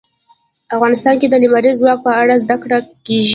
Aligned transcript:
افغانستان 0.75 1.15
کې 1.21 1.27
د 1.29 1.35
لمریز 1.43 1.75
ځواک 1.81 1.99
په 2.05 2.11
اړه 2.21 2.35
زده 2.43 2.55
کړه 2.63 2.77
کېږي. 3.05 3.29